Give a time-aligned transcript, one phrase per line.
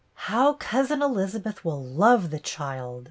[0.31, 2.99] "How Cousin Elizabeth will love the child